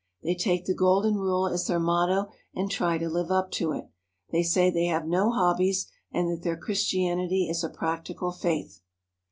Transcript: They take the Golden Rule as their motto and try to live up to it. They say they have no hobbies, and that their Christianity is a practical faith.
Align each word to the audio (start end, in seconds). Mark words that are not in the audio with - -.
They 0.23 0.33
take 0.33 0.65
the 0.65 0.73
Golden 0.73 1.13
Rule 1.13 1.45
as 1.47 1.67
their 1.67 1.79
motto 1.79 2.31
and 2.55 2.71
try 2.71 2.97
to 2.97 3.07
live 3.07 3.29
up 3.29 3.51
to 3.51 3.71
it. 3.71 3.87
They 4.31 4.41
say 4.41 4.71
they 4.71 4.85
have 4.85 5.05
no 5.05 5.29
hobbies, 5.29 5.91
and 6.11 6.27
that 6.31 6.41
their 6.41 6.57
Christianity 6.57 7.47
is 7.47 7.63
a 7.63 7.69
practical 7.69 8.31
faith. 8.31 8.81